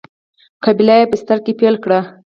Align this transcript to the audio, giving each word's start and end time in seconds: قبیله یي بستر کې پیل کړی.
قبیله 0.63 0.95
یي 0.99 1.05
بستر 1.11 1.37
کې 1.45 1.51
پیل 1.59 1.75
کړی. 1.83 1.99